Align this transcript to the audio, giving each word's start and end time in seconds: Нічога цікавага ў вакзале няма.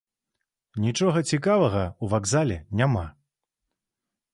Нічога 0.85 1.23
цікавага 1.31 1.85
ў 2.03 2.17
вакзале 2.17 2.57
няма. 2.83 3.09